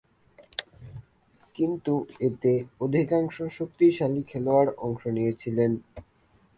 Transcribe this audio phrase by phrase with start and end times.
[1.55, 1.93] কিন্তু
[2.19, 2.51] এতে
[2.81, 5.71] অধিকাংশ শক্তিশালী খেলোয়াড়গণ অংশ নিয়েছিলেন।